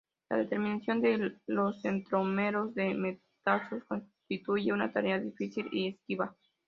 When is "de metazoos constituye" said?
2.73-4.73